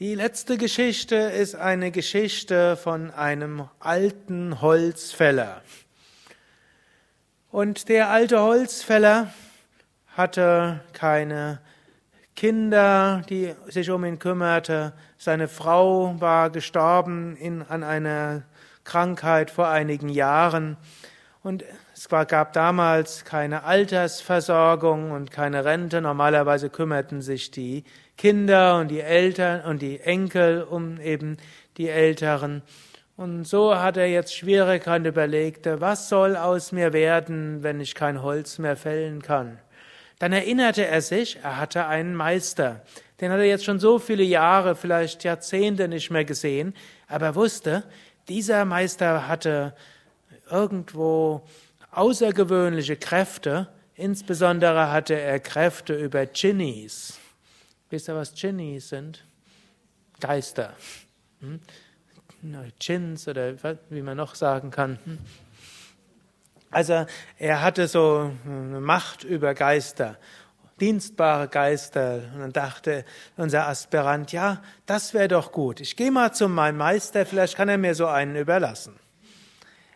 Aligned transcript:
Die 0.00 0.14
letzte 0.14 0.56
Geschichte 0.56 1.14
ist 1.14 1.54
eine 1.54 1.90
Geschichte 1.90 2.78
von 2.78 3.10
einem 3.10 3.68
alten 3.80 4.62
Holzfäller. 4.62 5.60
Und 7.50 7.90
der 7.90 8.08
alte 8.08 8.40
Holzfäller 8.40 9.30
hatte 10.16 10.80
keine 10.94 11.60
Kinder, 12.34 13.20
die 13.28 13.54
sich 13.68 13.90
um 13.90 14.06
ihn 14.06 14.18
kümmerte. 14.18 14.94
Seine 15.18 15.48
Frau 15.48 16.18
war 16.18 16.48
gestorben 16.48 17.36
in, 17.36 17.60
an 17.60 17.84
einer 17.84 18.44
Krankheit 18.84 19.50
vor 19.50 19.68
einigen 19.68 20.08
Jahren. 20.08 20.78
Und 21.42 21.62
es 21.94 22.08
gab 22.08 22.54
damals 22.54 23.26
keine 23.26 23.64
Altersversorgung 23.64 25.10
und 25.10 25.30
keine 25.30 25.66
Rente. 25.66 26.00
Normalerweise 26.00 26.70
kümmerten 26.70 27.20
sich 27.20 27.50
die 27.50 27.84
Kinder 28.20 28.76
und 28.76 28.88
die 28.88 29.00
Eltern 29.00 29.62
und 29.62 29.80
die 29.80 29.98
Enkel 29.98 30.62
um 30.62 31.00
eben 31.00 31.38
die 31.78 31.88
Älteren. 31.88 32.60
Und 33.16 33.44
so 33.44 33.74
hat 33.74 33.96
er 33.96 34.08
jetzt 34.08 34.36
Schwierigkeiten 34.36 35.06
überlegt, 35.06 35.64
was 35.64 36.10
soll 36.10 36.36
aus 36.36 36.70
mir 36.70 36.92
werden, 36.92 37.62
wenn 37.62 37.80
ich 37.80 37.94
kein 37.94 38.22
Holz 38.22 38.58
mehr 38.58 38.76
fällen 38.76 39.22
kann. 39.22 39.58
Dann 40.18 40.34
erinnerte 40.34 40.86
er 40.86 41.00
sich, 41.00 41.38
er 41.42 41.56
hatte 41.56 41.86
einen 41.86 42.14
Meister. 42.14 42.82
Den 43.22 43.32
hat 43.32 43.38
er 43.38 43.46
jetzt 43.46 43.64
schon 43.64 43.80
so 43.80 43.98
viele 43.98 44.24
Jahre, 44.24 44.76
vielleicht 44.76 45.24
Jahrzehnte 45.24 45.88
nicht 45.88 46.10
mehr 46.10 46.26
gesehen, 46.26 46.74
aber 47.08 47.24
er 47.24 47.34
wusste, 47.36 47.84
dieser 48.28 48.66
Meister 48.66 49.28
hatte 49.28 49.74
irgendwo 50.50 51.40
außergewöhnliche 51.90 52.96
Kräfte, 52.96 53.68
insbesondere 53.94 54.92
hatte 54.92 55.14
er 55.18 55.40
Kräfte 55.40 55.94
über 55.94 56.26
Djinnis. 56.26 57.19
Wisst 57.90 58.08
ihr, 58.08 58.14
was 58.14 58.32
Djinnis 58.34 58.88
sind? 58.88 59.24
Geister. 60.20 60.74
Hm? 61.40 61.60
Oder 62.42 63.78
wie 63.90 64.02
man 64.02 64.16
noch 64.16 64.34
sagen 64.34 64.70
kann. 64.70 64.98
Hm? 65.04 65.18
Also 66.70 67.04
er 67.36 67.62
hatte 67.62 67.88
so 67.88 68.30
eine 68.44 68.80
Macht 68.80 69.24
über 69.24 69.54
Geister, 69.54 70.18
dienstbare 70.78 71.48
Geister. 71.48 72.22
Und 72.32 72.40
dann 72.40 72.52
dachte 72.52 73.04
unser 73.36 73.66
Aspirant, 73.66 74.30
ja, 74.30 74.62
das 74.86 75.12
wäre 75.12 75.28
doch 75.28 75.50
gut. 75.50 75.80
Ich 75.80 75.96
gehe 75.96 76.12
mal 76.12 76.32
zu 76.32 76.48
meinem 76.48 76.78
Meister, 76.78 77.26
vielleicht 77.26 77.56
kann 77.56 77.68
er 77.68 77.78
mir 77.78 77.96
so 77.96 78.06
einen 78.06 78.36
überlassen. 78.36 78.94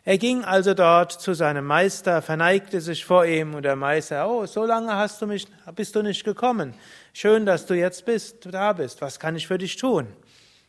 Er 0.06 0.18
ging 0.18 0.44
also 0.44 0.74
dort 0.74 1.12
zu 1.12 1.32
seinem 1.32 1.64
Meister, 1.64 2.20
verneigte 2.20 2.82
sich 2.82 3.06
vor 3.06 3.24
ihm 3.24 3.54
und 3.54 3.62
der 3.62 3.74
Meister, 3.74 4.28
oh, 4.28 4.44
so 4.44 4.66
lange 4.66 4.94
hast 4.94 5.22
du 5.22 5.26
mich, 5.26 5.46
bist 5.74 5.96
du 5.96 6.02
nicht 6.02 6.24
gekommen. 6.24 6.74
Schön, 7.14 7.46
dass 7.46 7.64
du 7.64 7.72
jetzt 7.72 8.04
bist, 8.04 8.46
da 8.52 8.74
bist. 8.74 9.00
Was 9.00 9.18
kann 9.18 9.34
ich 9.34 9.46
für 9.46 9.56
dich 9.56 9.76
tun? 9.76 10.08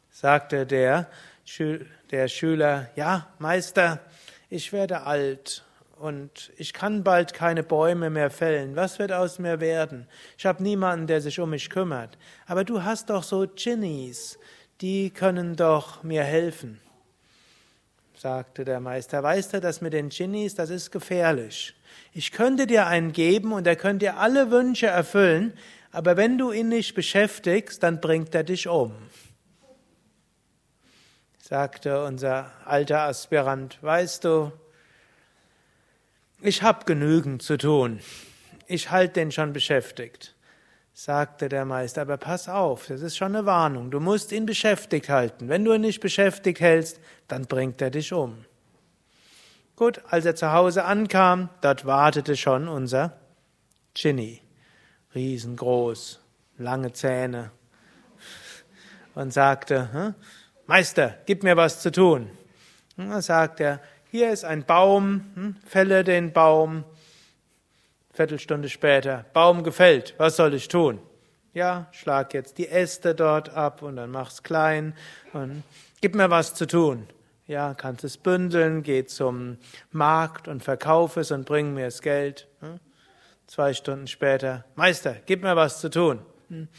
Sagte 0.10 0.66
der, 0.66 1.10
der 2.12 2.30
Schüler, 2.30 2.90
ja, 2.96 3.28
Meister, 3.38 4.00
ich 4.50 4.72
werde 4.72 5.02
alt 5.02 5.66
und 5.98 6.54
ich 6.56 6.72
kann 6.72 7.04
bald 7.04 7.34
keine 7.34 7.64
Bäume 7.64 8.10
mehr 8.10 8.30
fällen. 8.30 8.78
Was 8.78 9.00
wird 9.00 9.12
aus 9.12 9.38
mir 9.38 9.60
werden? 9.60 10.08
Ich 10.38 10.46
habe 10.46 10.64
niemanden, 10.64 11.08
der 11.08 11.20
sich 11.20 11.42
um 11.42 11.50
mich 11.50 11.70
kümmert. 11.70 12.18
Aber 12.48 12.64
du 12.64 12.84
hast 12.84 13.10
doch 13.10 13.24
so 13.24 13.46
Ginnies, 13.54 14.40
die 14.80 15.10
können 15.10 15.58
doch 15.58 16.04
mir 16.04 16.24
helfen 16.24 16.80
sagte 18.26 18.66
der 18.66 18.80
Meister, 18.80 19.22
weißt 19.22 19.54
du, 19.54 19.62
das 19.62 19.82
mit 19.82 19.94
den 19.94 20.10
Dschinnis, 20.10 20.56
das 20.56 20.72
ist 20.72 20.90
gefährlich. 20.90 21.76
Ich 22.12 22.32
könnte 22.32 22.66
dir 22.66 22.88
einen 22.88 23.12
geben 23.12 23.54
und 23.54 23.68
er 23.68 23.76
könnte 23.76 24.06
dir 24.06 24.18
alle 24.18 24.50
Wünsche 24.50 24.88
erfüllen, 24.88 25.54
aber 25.92 26.18
wenn 26.18 26.40
du 26.40 26.52
ihn 26.52 26.68
nicht 26.70 26.96
beschäftigst, 26.96 27.84
dann 27.84 28.02
bringt 28.02 28.34
er 28.34 28.44
dich 28.44 28.68
um. 28.68 28.96
Sagte 31.38 32.04
unser 32.04 32.52
alter 32.66 33.02
Aspirant, 33.02 33.78
weißt 33.84 34.24
du, 34.24 34.52
ich 36.42 36.64
habe 36.64 36.86
genügend 36.86 37.44
zu 37.44 37.58
tun. 37.58 38.00
Ich 38.66 38.90
halte 38.90 39.14
den 39.20 39.32
schon 39.32 39.54
beschäftigt 39.54 40.35
sagte 40.98 41.50
der 41.50 41.66
Meister, 41.66 42.04
aber 42.04 42.16
pass 42.16 42.48
auf, 42.48 42.88
das 42.88 43.02
ist 43.02 43.18
schon 43.18 43.36
eine 43.36 43.46
Warnung, 43.46 43.92
du 43.92 44.00
musst 44.00 44.32
ihn 44.32 44.46
beschäftigt 44.46 45.10
halten. 45.10 45.50
Wenn 45.50 45.66
du 45.66 45.74
ihn 45.74 45.82
nicht 45.82 46.00
beschäftigt 46.00 46.62
hältst, 46.62 47.02
dann 47.28 47.48
bringt 47.48 47.82
er 47.82 47.90
dich 47.90 48.14
um. 48.14 48.46
Gut, 49.76 50.02
als 50.10 50.26
er 50.26 50.36
zu 50.36 50.54
Hause 50.54 50.86
ankam, 50.86 51.50
dort 51.60 51.86
wartete 51.86 52.38
schon 52.38 52.70
unser 52.70 53.18
Ginny, 53.94 54.42
riesengroß, 55.14 56.22
lange 56.60 56.94
Zähne, 56.94 57.52
und 59.16 59.34
sagte, 59.34 59.92
hm, 59.92 60.16
Meister, 60.66 61.18
gib 61.26 61.44
mir 61.44 61.58
was 61.58 61.82
zu 61.82 61.92
tun. 61.92 62.30
Und 62.96 63.10
dann 63.10 63.22
sagt 63.22 63.60
er, 63.60 63.82
hier 64.12 64.32
ist 64.32 64.46
ein 64.46 64.64
Baum, 64.64 65.26
hm, 65.36 65.56
fälle 65.66 66.06
den 66.06 66.32
Baum, 66.32 66.86
Viertelstunde 68.16 68.70
später, 68.70 69.26
Baum 69.34 69.64
gefällt, 69.64 70.14
was 70.18 70.38
soll 70.38 70.54
ich 70.54 70.70
tun? 70.70 71.00
Ja, 71.54 71.88
schlag 71.92 72.34
jetzt 72.34 72.58
die 72.58 72.70
Äste 72.70 73.14
dort 73.14 73.50
ab 73.50 73.82
und 73.82 73.98
dann 73.98 74.10
mach's 74.10 74.42
klein 74.42 74.96
und 75.34 75.64
gib 76.00 76.16
mir 76.16 76.30
was 76.30 76.54
zu 76.54 76.66
tun. 76.66 77.08
Ja, 77.46 77.74
kannst 77.74 78.06
es 78.06 78.18
bündeln, 78.18 78.84
geh 78.84 79.06
zum 79.06 79.58
Markt 79.92 80.48
und 80.48 80.64
verkauf 80.64 81.18
es 81.18 81.32
und 81.32 81.46
bring 81.46 81.74
mir 81.74 81.86
das 81.86 82.02
Geld. 82.02 82.48
Hm? 82.62 82.80
Zwei 83.48 83.74
Stunden 83.74 84.08
später, 84.08 84.64
Meister, 84.76 85.18
gib 85.26 85.44
mir 85.44 85.58
was 85.58 85.82
zu 85.82 85.90
tun. 85.90 86.22
Hm? 86.48 86.70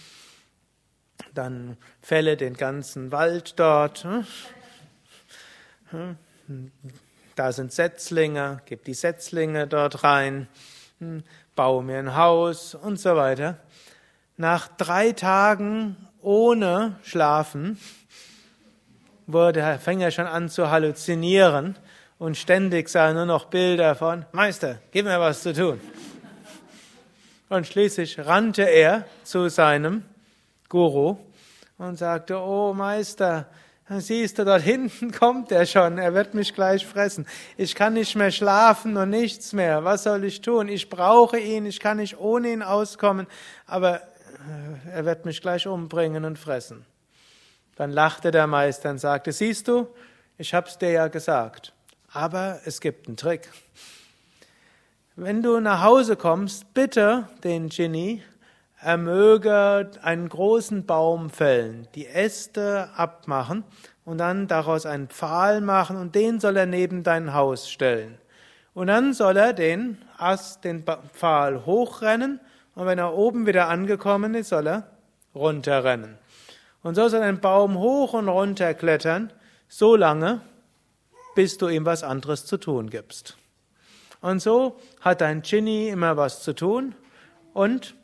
Dann 1.34 1.76
fälle 2.00 2.38
den 2.38 2.54
ganzen 2.54 3.12
Wald 3.12 3.60
dort. 3.60 4.06
Hm? 5.90 6.18
Da 7.34 7.52
sind 7.52 7.72
Setzlinge, 7.72 8.62
gib 8.64 8.84
die 8.84 8.94
Setzlinge 8.94 9.66
dort 9.66 10.02
rein. 10.02 10.48
Baue 11.54 11.82
mir 11.82 11.98
ein 11.98 12.16
Haus 12.16 12.74
und 12.74 12.98
so 12.98 13.16
weiter. 13.16 13.58
Nach 14.36 14.68
drei 14.68 15.12
Tagen 15.12 15.96
ohne 16.22 16.98
Schlafen 17.02 17.78
wurde, 19.26 19.78
fing 19.78 20.00
er 20.00 20.10
schon 20.10 20.26
an 20.26 20.48
zu 20.48 20.70
halluzinieren 20.70 21.76
und 22.18 22.36
ständig 22.36 22.88
sah 22.88 23.08
er 23.08 23.14
nur 23.14 23.26
noch 23.26 23.46
Bilder 23.46 23.94
von 23.94 24.24
Meister, 24.32 24.78
gib 24.90 25.04
mir 25.04 25.20
was 25.20 25.42
zu 25.42 25.52
tun. 25.52 25.80
Und 27.48 27.66
schließlich 27.66 28.18
rannte 28.18 28.62
er 28.62 29.04
zu 29.22 29.48
seinem 29.48 30.02
Guru 30.68 31.16
und 31.78 31.96
sagte, 31.96 32.38
oh 32.40 32.72
Meister, 32.72 33.46
Siehst 33.88 34.38
du, 34.38 34.44
dort 34.44 34.62
hinten 34.62 35.12
kommt 35.18 35.52
er 35.52 35.64
schon, 35.64 35.98
er 35.98 36.12
wird 36.12 36.34
mich 36.34 36.54
gleich 36.54 36.84
fressen. 36.84 37.26
Ich 37.56 37.74
kann 37.74 37.94
nicht 37.94 38.16
mehr 38.16 38.32
schlafen 38.32 38.96
und 38.96 39.10
nichts 39.10 39.52
mehr. 39.52 39.84
Was 39.84 40.02
soll 40.02 40.24
ich 40.24 40.40
tun? 40.40 40.68
Ich 40.68 40.88
brauche 40.88 41.38
ihn, 41.38 41.66
ich 41.66 41.78
kann 41.78 41.98
nicht 41.98 42.18
ohne 42.18 42.52
ihn 42.52 42.62
auskommen, 42.62 43.28
aber 43.66 44.00
äh, 44.00 44.90
er 44.92 45.04
wird 45.04 45.24
mich 45.24 45.40
gleich 45.40 45.68
umbringen 45.68 46.24
und 46.24 46.36
fressen. 46.36 46.84
Dann 47.76 47.92
lachte 47.92 48.32
der 48.32 48.48
Meister 48.48 48.90
und 48.90 48.98
sagte, 48.98 49.30
siehst 49.30 49.68
du, 49.68 49.86
ich 50.36 50.52
hab's 50.52 50.78
dir 50.78 50.90
ja 50.90 51.06
gesagt, 51.06 51.72
aber 52.12 52.60
es 52.64 52.80
gibt 52.80 53.06
einen 53.06 53.16
Trick. 53.16 53.48
Wenn 55.14 55.42
du 55.42 55.60
nach 55.60 55.82
Hause 55.82 56.16
kommst, 56.16 56.74
bitte 56.74 57.28
den 57.44 57.68
Genie, 57.68 58.22
er 58.80 58.98
möge 58.98 59.90
einen 60.02 60.28
großen 60.28 60.84
Baum 60.84 61.30
fällen, 61.30 61.88
die 61.94 62.06
Äste 62.06 62.90
abmachen 62.96 63.64
und 64.04 64.18
dann 64.18 64.48
daraus 64.48 64.86
einen 64.86 65.08
Pfahl 65.08 65.60
machen 65.60 65.96
und 65.96 66.14
den 66.14 66.40
soll 66.40 66.56
er 66.56 66.66
neben 66.66 67.02
dein 67.02 67.32
Haus 67.32 67.70
stellen. 67.70 68.18
Und 68.74 68.88
dann 68.88 69.14
soll 69.14 69.36
er 69.38 69.52
den 69.54 69.98
Ast, 70.18 70.64
den 70.64 70.84
Pfahl 71.12 71.64
hochrennen 71.64 72.40
und 72.74 72.86
wenn 72.86 72.98
er 72.98 73.14
oben 73.14 73.46
wieder 73.46 73.68
angekommen 73.68 74.34
ist, 74.34 74.50
soll 74.50 74.66
er 74.68 74.90
runterrennen. 75.34 76.18
Und 76.82 76.94
so 76.94 77.08
soll 77.08 77.22
ein 77.22 77.40
Baum 77.40 77.78
hoch 77.78 78.12
und 78.12 78.28
runter 78.28 78.74
klettern, 78.74 79.32
so 79.68 79.96
lange, 79.96 80.42
bis 81.34 81.58
du 81.58 81.68
ihm 81.68 81.84
was 81.86 82.04
anderes 82.04 82.44
zu 82.44 82.58
tun 82.58 82.90
gibst. 82.90 83.36
Und 84.20 84.40
so 84.40 84.78
hat 85.00 85.20
dein 85.20 85.42
Genie 85.42 85.88
immer 85.88 86.16
was 86.16 86.42
zu 86.42 86.52
tun 86.52 86.94
und 87.54 87.94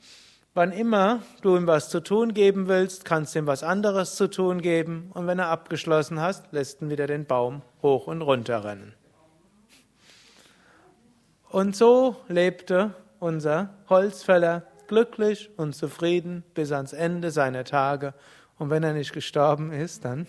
Wann 0.55 0.71
immer 0.71 1.23
du 1.41 1.57
ihm 1.57 1.67
was 1.67 1.89
zu 1.89 2.01
tun 2.01 2.35
geben 2.35 2.69
willst, 2.69 3.07
kannst 3.07 3.35
du 3.35 3.39
ihm 3.39 3.47
was 3.47 3.63
anderes 3.63 4.17
zu 4.17 4.29
tun 4.29 4.61
geben 4.61 5.11
und 5.15 5.27
wenn 5.27 5.39
er 5.39 5.49
abgeschlossen 5.49 6.21
hast, 6.21 6.53
lässt 6.53 6.83
ihn 6.83 6.91
wieder 6.91 7.07
den 7.07 7.25
Baum 7.25 7.63
hoch 7.81 8.07
und 8.07 8.21
runter 8.21 8.63
rennen. 8.63 8.95
Und 11.49 11.75
so 11.75 12.17
lebte 12.29 12.95
unser 13.19 13.71
Holzfäller 13.89 14.65
glücklich 14.89 15.51
und 15.57 15.75
zufrieden 15.75 16.45
bis 16.55 16.71
ans 16.71 16.93
Ende 16.93 17.31
seiner 17.31 17.65
Tage. 17.65 18.13
Und 18.59 18.69
wenn 18.69 18.83
er 18.83 18.93
nicht 18.93 19.15
gestorben 19.15 19.73
ist, 19.73 20.05
dann 20.05 20.27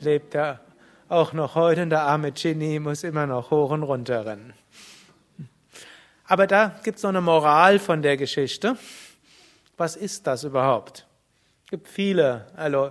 lebt 0.00 0.34
er 0.34 0.60
auch 1.08 1.32
noch 1.32 1.54
heute 1.54 1.82
und 1.82 1.90
der 1.90 2.02
arme 2.02 2.32
Ginny 2.32 2.80
muss 2.80 3.02
immer 3.02 3.26
noch 3.26 3.50
hoch 3.50 3.70
und 3.70 3.82
runter 3.82 4.26
rennen. 4.26 4.52
Aber 6.30 6.46
da 6.46 6.78
gibt 6.84 6.98
es 6.98 7.02
noch 7.02 7.08
eine 7.08 7.22
Moral 7.22 7.78
von 7.78 8.02
der 8.02 8.18
Geschichte. 8.18 8.76
Was 9.78 9.96
ist 9.96 10.26
das 10.26 10.44
überhaupt? 10.44 11.06
Es 11.64 11.70
gibt 11.70 11.88
viele, 11.88 12.46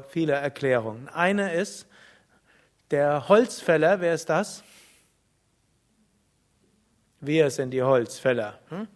viele 0.10 0.34
Erklärungen. 0.34 1.08
Eine 1.10 1.54
ist, 1.54 1.86
der 2.90 3.30
Holzfäller, 3.30 4.02
wer 4.02 4.16
ist 4.16 4.30
das? 4.30 4.64
Wir 7.20 7.52
sind 7.52 7.72
die 7.72 7.84
Holzfäller. 7.84 8.58
Hm? 8.70 8.88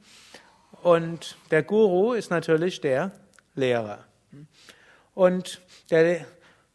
Und 0.81 1.37
der 1.51 1.61
Guru 1.61 2.13
ist 2.13 2.31
natürlich 2.31 2.81
der 2.81 3.11
Lehrer. 3.53 4.05
Und 5.13 5.61
der, 5.91 6.25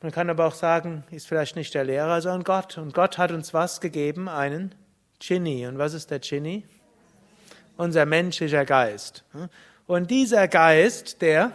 man 0.02 0.12
kann 0.12 0.30
aber 0.30 0.46
auch 0.46 0.54
sagen, 0.54 1.02
ist 1.10 1.26
vielleicht 1.26 1.56
nicht 1.56 1.74
der 1.74 1.84
Lehrer, 1.84 2.20
sondern 2.20 2.44
Gott. 2.44 2.78
Und 2.78 2.94
Gott 2.94 3.18
hat 3.18 3.32
uns 3.32 3.52
was 3.52 3.80
gegeben? 3.80 4.28
Einen 4.28 4.72
Chini. 5.18 5.66
Und 5.66 5.78
was 5.78 5.94
ist 5.94 6.12
der 6.12 6.20
Chini? 6.20 6.64
Unser 7.76 8.06
menschlicher 8.06 8.64
Geist. 8.64 9.24
Und 9.86 10.10
dieser 10.10 10.48
Geist, 10.48 11.20
der 11.22 11.52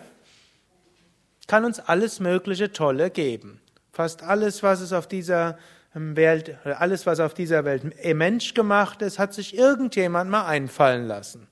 kann 1.47 1.65
uns 1.65 1.79
alles 1.79 2.19
mögliche 2.19 2.71
Tolle 2.71 3.09
geben. 3.09 3.59
Fast 3.91 4.23
alles, 4.23 4.63
was 4.63 4.79
es 4.79 4.93
auf 4.93 5.07
dieser 5.07 5.57
ähm, 5.95 6.15
Welt, 6.15 6.55
alles, 6.63 7.05
was 7.05 7.19
auf 7.19 7.33
dieser 7.33 7.65
Welt 7.65 7.83
Mensch 8.15 8.53
gemacht 8.53 9.01
ist, 9.01 9.19
hat 9.19 9.33
sich 9.33 9.57
irgendjemand 9.57 10.29
mal 10.31 10.45
einfallen 10.45 11.07
lassen. 11.07 11.47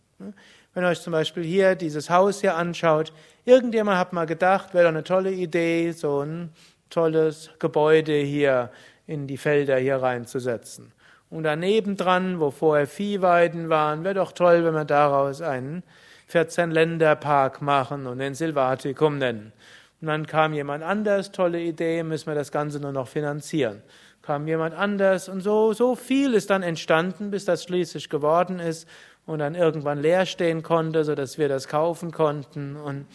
Wenn 0.74 0.84
ihr 0.84 0.90
euch 0.90 1.02
zum 1.02 1.12
Beispiel 1.12 1.44
hier 1.44 1.76
dieses 1.76 2.10
Haus 2.10 2.42
hier 2.42 2.56
anschaut, 2.56 3.12
irgendjemand 3.44 3.98
hat 3.98 4.14
mal 4.14 4.26
gedacht, 4.26 4.74
wäre 4.74 4.86
doch 4.86 4.90
eine 4.90 5.04
tolle 5.04 5.32
Idee, 5.32 5.92
so 5.92 6.22
ein 6.22 6.54
tolles 6.90 7.50
Gebäude 7.60 8.16
hier 8.16 8.72
in 9.08 9.28
die 9.28 9.38
Felder 9.38 9.78
hier 9.78 9.98
reinzusetzen. 9.98 10.92
Und 11.30 11.44
daneben 11.44 11.96
dran, 11.96 12.40
wo 12.40 12.50
vorher 12.50 12.88
Viehweiden 12.88 13.70
waren, 13.70 14.04
wäre 14.04 14.16
doch 14.16 14.32
toll, 14.32 14.64
wenn 14.64 14.74
wir 14.74 14.86
daraus 14.86 15.42
einen 15.42 15.84
14-Länder-Park 16.32 17.62
machen 17.62 18.08
und 18.08 18.20
den 18.20 18.34
Silvaticum 18.34 19.18
nennen. 19.18 19.54
Und 20.02 20.08
dann 20.08 20.26
kam 20.26 20.54
jemand 20.54 20.84
anders, 20.84 21.32
tolle 21.32 21.62
Idee, 21.62 22.04
müssen 22.04 22.28
wir 22.28 22.36
das 22.36 22.52
Ganze 22.52 22.80
nur 22.80 22.92
noch 22.92 23.08
finanzieren. 23.08 23.82
Kam 24.22 24.48
jemand 24.48 24.76
anders 24.76 25.30
und 25.30 25.42
so, 25.42 25.74
so 25.74 25.96
viel 25.96 26.34
ist 26.34 26.50
dann 26.50 26.64
entstanden, 26.64 27.32
bis 27.32 27.46
das 27.46 27.64
schließlich 27.64 28.10
geworden 28.10 28.60
ist 28.60 28.88
und 29.26 29.40
dann 29.40 29.56
irgendwann 29.56 30.00
leer 30.00 30.26
stehen 30.26 30.64
konnte, 30.64 31.04
so 31.04 31.16
dass 31.16 31.38
wir 31.38 31.50
das 31.50 31.68
kaufen 31.68 32.12
konnten. 32.12 32.76
Und 32.76 33.06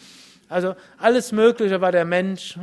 also 0.47 0.75
alles 0.97 1.31
Mögliche 1.31 1.81
war 1.81 1.91
der 1.91 2.05
Mensch 2.05 2.57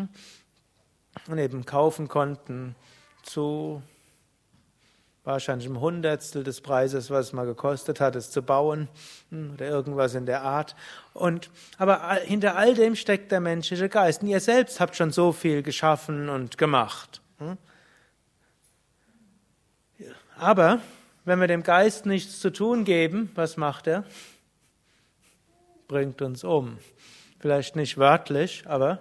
und 1.28 1.38
eben 1.38 1.66
kaufen 1.66 2.08
konnten 2.08 2.74
zu 3.22 3.82
wahrscheinlich 5.24 5.68
ein 5.68 5.80
Hundertstel 5.80 6.42
des 6.42 6.60
Preises, 6.60 7.10
was 7.10 7.26
es 7.26 7.32
mal 7.32 7.46
gekostet 7.46 8.00
hat, 8.00 8.16
es 8.16 8.30
zu 8.30 8.42
bauen 8.42 8.88
hm, 9.30 9.52
oder 9.54 9.68
irgendwas 9.68 10.14
in 10.14 10.26
der 10.26 10.42
Art. 10.42 10.74
Und, 11.14 11.50
aber 11.78 12.14
hinter 12.24 12.56
all 12.56 12.74
dem 12.74 12.96
steckt 12.96 13.30
der 13.30 13.40
menschliche 13.40 13.88
Geist. 13.88 14.22
Und 14.22 14.28
ihr 14.28 14.40
selbst 14.40 14.80
habt 14.80 14.96
schon 14.96 15.10
so 15.10 15.32
viel 15.32 15.62
geschaffen 15.62 16.28
und 16.28 16.58
gemacht. 16.58 17.20
Hm. 17.38 17.56
Aber 20.36 20.80
wenn 21.24 21.38
wir 21.38 21.46
dem 21.46 21.62
Geist 21.62 22.04
nichts 22.04 22.40
zu 22.40 22.50
tun 22.50 22.84
geben, 22.84 23.30
was 23.36 23.56
macht 23.56 23.86
er? 23.86 24.04
Bringt 25.86 26.20
uns 26.20 26.42
um. 26.42 26.78
Vielleicht 27.38 27.76
nicht 27.76 27.96
wörtlich, 27.96 28.64
aber? 28.66 28.98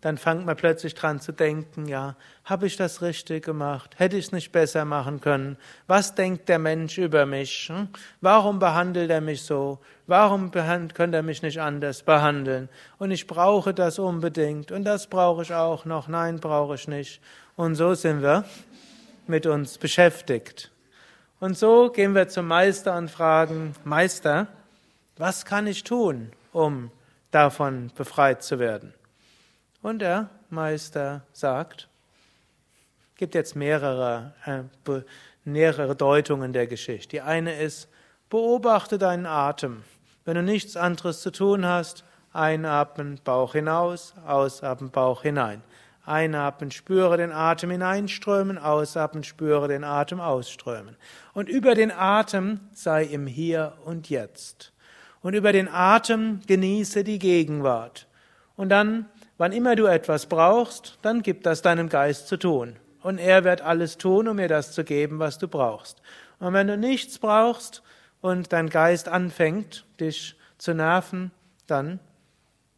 Dann 0.00 0.18
fängt 0.18 0.44
man 0.44 0.56
plötzlich 0.56 0.94
dran 0.94 1.20
zu 1.20 1.32
denken, 1.32 1.86
ja, 1.86 2.16
habe 2.44 2.66
ich 2.66 2.76
das 2.76 3.00
richtig 3.00 3.44
gemacht? 3.44 3.98
Hätte 3.98 4.16
ich 4.16 4.26
es 4.26 4.32
nicht 4.32 4.52
besser 4.52 4.84
machen 4.84 5.20
können? 5.20 5.56
Was 5.86 6.14
denkt 6.14 6.48
der 6.48 6.58
Mensch 6.58 6.98
über 6.98 7.26
mich? 7.26 7.68
Hm? 7.68 7.88
Warum 8.20 8.58
behandelt 8.58 9.10
er 9.10 9.20
mich 9.20 9.42
so? 9.42 9.78
Warum 10.06 10.50
könnte 10.50 11.16
er 11.16 11.22
mich 11.22 11.42
nicht 11.42 11.60
anders 11.60 12.02
behandeln? 12.02 12.68
Und 12.98 13.10
ich 13.10 13.26
brauche 13.26 13.72
das 13.72 13.98
unbedingt 13.98 14.72
und 14.72 14.84
das 14.84 15.06
brauche 15.06 15.42
ich 15.42 15.54
auch 15.54 15.84
noch. 15.84 16.08
Nein, 16.08 16.38
brauche 16.38 16.74
ich 16.74 16.86
nicht. 16.86 17.20
Und 17.56 17.76
so 17.76 17.94
sind 17.94 18.22
wir 18.22 18.44
mit 19.26 19.46
uns 19.46 19.78
beschäftigt. 19.78 20.70
Und 21.40 21.56
so 21.56 21.90
gehen 21.90 22.14
wir 22.14 22.28
zum 22.28 22.46
Meister 22.46 22.96
und 22.96 23.10
fragen, 23.10 23.74
Meister, 23.84 24.48
was 25.16 25.44
kann 25.44 25.66
ich 25.66 25.84
tun, 25.84 26.32
um 26.52 26.90
davon 27.30 27.90
befreit 27.96 28.42
zu 28.42 28.58
werden? 28.58 28.94
Und 29.86 30.00
der 30.00 30.30
Meister 30.50 31.22
sagt, 31.32 31.86
gibt 33.14 33.36
jetzt 33.36 33.54
mehrere, 33.54 34.34
äh, 34.44 34.62
mehrere 35.44 35.94
Deutungen 35.94 36.52
der 36.52 36.66
Geschichte. 36.66 37.10
Die 37.10 37.20
eine 37.20 37.54
ist, 37.54 37.88
beobachte 38.28 38.98
deinen 38.98 39.26
Atem. 39.26 39.84
Wenn 40.24 40.34
du 40.34 40.42
nichts 40.42 40.76
anderes 40.76 41.20
zu 41.20 41.30
tun 41.30 41.64
hast, 41.64 42.02
einatmen, 42.32 43.20
Bauch 43.22 43.52
hinaus, 43.52 44.14
ausatmen, 44.26 44.90
Bauch 44.90 45.22
hinein. 45.22 45.62
Einatmen, 46.04 46.72
spüre 46.72 47.16
den 47.16 47.30
Atem 47.30 47.70
hineinströmen, 47.70 48.58
ausatmen, 48.58 49.22
spüre 49.22 49.68
den 49.68 49.84
Atem 49.84 50.18
ausströmen. 50.18 50.96
Und 51.32 51.48
über 51.48 51.76
den 51.76 51.92
Atem 51.92 52.58
sei 52.72 53.04
im 53.04 53.28
Hier 53.28 53.74
und 53.84 54.10
Jetzt. 54.10 54.72
Und 55.22 55.34
über 55.34 55.52
den 55.52 55.68
Atem 55.68 56.40
genieße 56.48 57.04
die 57.04 57.20
Gegenwart. 57.20 58.08
Und 58.56 58.70
dann 58.70 59.06
Wann 59.38 59.52
immer 59.52 59.76
du 59.76 59.86
etwas 59.86 60.26
brauchst, 60.26 60.98
dann 61.02 61.22
gib 61.22 61.42
das 61.42 61.62
deinem 61.62 61.88
Geist 61.88 62.28
zu 62.28 62.38
tun. 62.38 62.76
Und 63.02 63.18
er 63.18 63.44
wird 63.44 63.60
alles 63.60 63.98
tun, 63.98 64.28
um 64.28 64.36
mir 64.36 64.48
das 64.48 64.72
zu 64.72 64.82
geben, 64.82 65.18
was 65.18 65.38
du 65.38 65.46
brauchst. 65.46 66.00
Und 66.38 66.54
wenn 66.54 66.66
du 66.66 66.76
nichts 66.76 67.18
brauchst 67.18 67.82
und 68.20 68.52
dein 68.52 68.70
Geist 68.70 69.08
anfängt, 69.08 69.84
dich 70.00 70.36
zu 70.58 70.74
nerven, 70.74 71.30
dann 71.66 72.00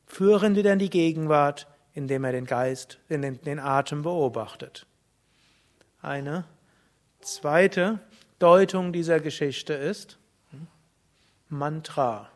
führen 0.07 0.55
wir 0.55 0.65
in 0.65 0.79
die 0.79 0.91
Gegenwart, 0.91 1.67
indem 1.95 2.25
er 2.25 2.33
den 2.33 2.47
Geist, 2.47 2.99
den, 3.09 3.41
den 3.43 3.59
Atem 3.59 4.03
beobachtet. 4.03 4.87
Eine 6.03 6.45
zweite 7.21 8.01
Deutung 8.39 8.93
dieser 8.93 9.21
Geschichte 9.21 9.75
ist 9.75 10.19
Mantra. 11.49 12.29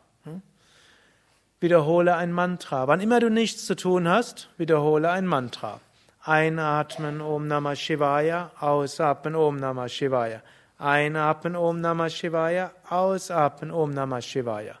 Wiederhole 1.63 2.17
ein 2.17 2.33
Mantra. 2.33 2.89
Wann 2.89 2.99
immer 2.99 3.21
du 3.21 3.29
nichts 3.29 3.65
zu 3.65 3.77
tun 3.77 4.09
hast, 4.09 4.49
wiederhole 4.57 5.09
ein 5.09 5.25
Mantra. 5.25 5.79
Einatmen 6.21 7.21
Om 7.21 7.47
Namah 7.47 7.77
Shivaya, 7.77 8.51
ausatmen 8.59 9.33
Om 9.33 9.55
Namah 9.55 9.87
Shivaya. 9.87 10.41
Einatmen 10.77 11.55
Om 11.55 11.79
Namah 11.79 12.09
Shivaya, 12.09 12.73
ausatmen 12.89 13.71
Om 13.71 13.91
Namah 13.91 14.19
Shivaya. 14.21 14.75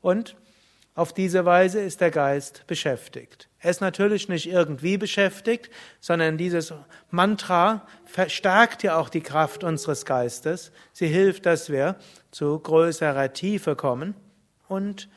Und 0.00 0.36
auf 0.94 1.12
diese 1.12 1.44
Weise 1.44 1.80
ist 1.80 2.00
der 2.00 2.12
Geist 2.12 2.68
beschäftigt. 2.68 3.48
Er 3.58 3.70
ist 3.72 3.80
natürlich 3.80 4.28
nicht 4.28 4.48
irgendwie 4.48 4.98
beschäftigt, 4.98 5.70
sondern 5.98 6.38
dieses 6.38 6.72
Mantra 7.10 7.84
verstärkt 8.04 8.84
ja 8.84 8.96
auch 8.96 9.08
die 9.08 9.22
Kraft 9.22 9.64
unseres 9.64 10.06
Geistes. 10.06 10.70
Sie 10.92 11.08
hilft, 11.08 11.46
dass 11.46 11.68
wir 11.68 11.96
zu 12.30 12.60
größerer 12.60 13.32
Tiefe 13.32 13.74
kommen 13.74 14.14
und 14.68 15.08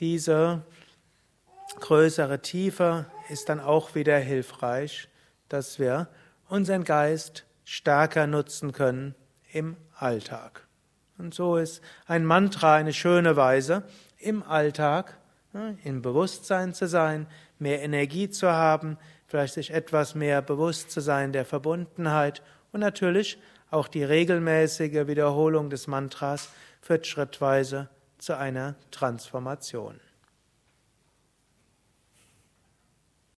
diese 0.00 0.62
größere 1.80 2.40
Tiefe 2.40 3.06
ist 3.28 3.48
dann 3.48 3.60
auch 3.60 3.94
wieder 3.94 4.18
hilfreich, 4.18 5.08
dass 5.48 5.78
wir 5.78 6.08
unseren 6.48 6.84
Geist 6.84 7.44
stärker 7.64 8.26
nutzen 8.26 8.72
können 8.72 9.14
im 9.52 9.76
Alltag. 9.96 10.66
Und 11.18 11.34
so 11.34 11.56
ist 11.56 11.82
ein 12.06 12.24
Mantra 12.24 12.76
eine 12.76 12.92
schöne 12.92 13.36
Weise, 13.36 13.82
im 14.18 14.42
Alltag 14.42 15.18
im 15.84 16.02
Bewusstsein 16.02 16.74
zu 16.74 16.86
sein, 16.86 17.26
mehr 17.58 17.82
Energie 17.82 18.30
zu 18.30 18.50
haben, 18.50 18.98
vielleicht 19.26 19.54
sich 19.54 19.72
etwas 19.72 20.14
mehr 20.14 20.42
bewusst 20.42 20.90
zu 20.90 21.00
sein 21.00 21.32
der 21.32 21.44
Verbundenheit 21.44 22.42
und 22.72 22.80
natürlich 22.80 23.38
auch 23.70 23.88
die 23.88 24.04
regelmäßige 24.04 25.06
Wiederholung 25.06 25.70
des 25.70 25.86
Mantras 25.86 26.50
führt 26.80 27.06
schrittweise 27.06 27.88
zu 28.18 28.36
einer 28.36 28.74
Transformation. 28.90 30.00